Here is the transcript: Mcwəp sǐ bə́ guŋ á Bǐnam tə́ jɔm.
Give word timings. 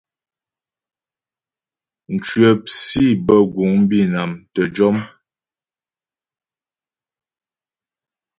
Mcwəp 2.13 2.61
sǐ 2.83 3.05
bə́ 3.25 3.39
guŋ 3.53 3.73
á 3.81 3.85
Bǐnam 3.89 4.31
tə́ 4.53 4.65
jɔm. 4.75 4.97